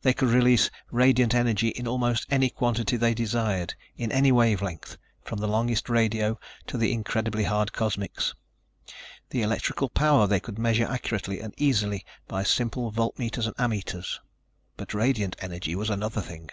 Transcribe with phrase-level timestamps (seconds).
[0.00, 4.96] They could release radiant energy in almost any quantity they desired, in any wave length,
[5.22, 8.34] from the longest radio to the incredibly hard cosmics.
[9.28, 14.18] The electrical power they could measure accurately and easily by simple voltmeters and ammeters.
[14.78, 16.48] But radiant energy was another thing.